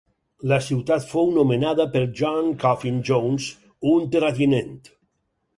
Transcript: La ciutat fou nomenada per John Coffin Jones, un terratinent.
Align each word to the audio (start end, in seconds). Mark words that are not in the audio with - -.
La 0.51 0.57
ciutat 0.67 1.05
fou 1.09 1.29
nomenada 1.35 1.85
per 1.97 2.03
John 2.21 2.49
Coffin 2.65 2.99
Jones, 3.11 3.47
un 3.93 4.09
terratinent. 4.17 4.77